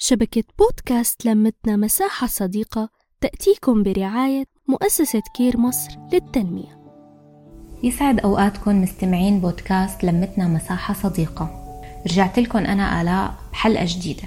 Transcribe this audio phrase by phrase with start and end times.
[0.00, 2.88] شبكة بودكاست لمتنا مساحة صديقة
[3.20, 6.78] تأتيكم برعاية مؤسسة كير مصر للتنمية.
[7.82, 11.50] يسعد أوقاتكم مستمعين بودكاست لمتنا مساحة صديقة.
[12.06, 14.22] رجعت لكم أنا آلاء بحلقة جديدة.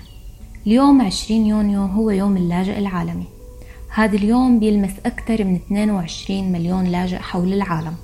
[0.68, 3.28] اليوم 20 يونيو هو يوم اللاجئ العالمي.
[3.90, 7.96] هذا اليوم بيلمس أكثر من 22 مليون لاجئ حول العالم.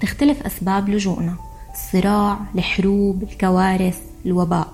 [0.00, 1.36] تختلف أسباب لجوءنا.
[1.72, 4.72] الصراع، الحروب، الكوارث، الوباء.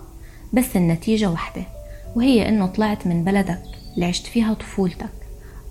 [0.52, 1.75] بس النتيجة واحدة.
[2.16, 3.62] وهي إنه طلعت من بلدك
[3.94, 5.12] اللي عشت فيها طفولتك.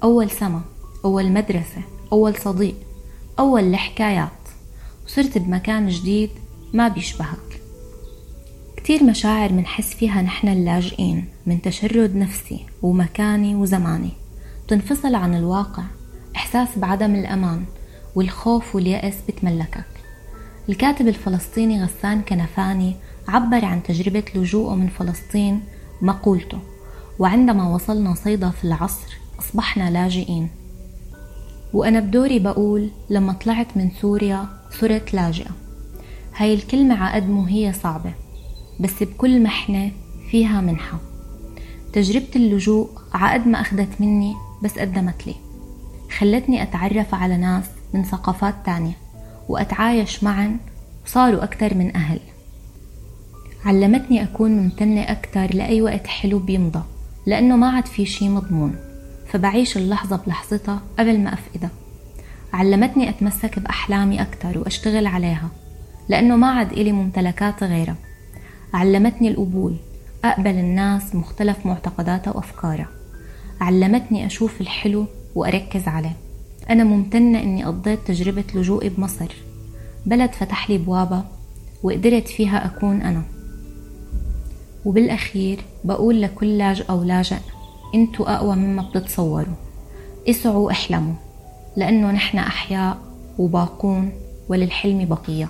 [0.03, 0.61] أول سما
[1.05, 1.81] أول مدرسة
[2.11, 2.75] أول صديق
[3.39, 4.29] أول الحكايات.
[5.05, 6.29] وصرت بمكان جديد
[6.73, 7.61] ما بيشبهك.
[8.77, 14.11] كتير مشاعر منحس فيها نحن اللاجئين من تشرد نفسي ومكاني وزماني.
[14.65, 15.83] بتنفصل عن الواقع
[16.35, 17.65] إحساس بعدم الأمان
[18.15, 19.85] والخوف واليأس بتملكك.
[20.69, 22.95] الكاتب الفلسطيني غسان كنفاني
[23.27, 25.61] عبر عن تجربة لجوءه من فلسطين
[26.01, 26.59] مقولته
[27.19, 30.49] وعندما وصلنا صيدا في العصر أصبحنا لاجئين.
[31.73, 34.47] وأنا بدوري بقول لما طلعت من سوريا
[34.79, 35.51] صرت لاجئة.
[36.35, 38.13] هاي الكلمة عقد مو هي صعبة
[38.79, 39.91] بس بكل محنة
[40.31, 40.99] فيها منحة.
[41.93, 45.35] تجربة اللجوء عقد ما أخذت مني بس قدمت لي.
[46.17, 48.97] خلتني أتعرف على ناس من ثقافات تانية
[49.49, 50.57] وأتعايش معا
[51.05, 52.19] وصاروا أكتر من أهل.
[53.65, 56.83] علمتني أكون ممتنة أكتر لأي وقت حلو بيمضى
[57.25, 58.75] لأنه ما عاد في شي مضمون
[59.27, 61.69] فبعيش اللحظة بلحظتها قبل ما أفقدها.
[62.53, 65.49] علمتني أتمسك بأحلامي أكتر وأشتغل عليها
[66.09, 67.95] لأنه ما عاد إلي ممتلكات غيرها.
[68.73, 69.75] علمتني القبول
[70.25, 72.87] أقبل الناس مختلف معتقداتها وأفكارها
[73.61, 75.05] علمتني أشوف الحلو
[75.35, 76.15] وأركز عليه.
[76.69, 79.35] أنا ممتنة إني قضيت تجربة لجوئي بمصر.
[80.05, 81.23] بلد فتح لي بوابة
[81.83, 83.34] وقدرت فيها أكون أنا.
[84.85, 87.37] وبالأخير بقول لكل لاجئ أو لاجئ
[87.95, 89.55] أنتوا أقوى مما بتتصوروا.
[90.29, 91.13] اسعوا احلموا
[91.77, 92.97] لأنه نحن أحياء
[93.39, 94.11] وباقون
[94.49, 95.49] وللحلم بقية.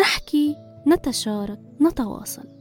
[0.00, 0.56] نحكي
[0.88, 2.57] نتشارك نتواصل.